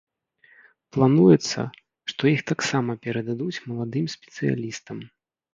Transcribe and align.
Плануецца, 0.95 1.59
што 2.13 2.21
іх 2.35 2.41
таксама 2.53 2.91
перададуць 3.05 3.63
маладым 3.69 4.05
спецыялістам. 4.15 4.97